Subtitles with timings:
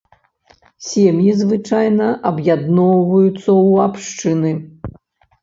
[0.91, 4.51] Сем'і звычайна аб'ядноўваюцца ў абшчыны.